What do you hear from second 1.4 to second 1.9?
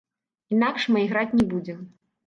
будзем.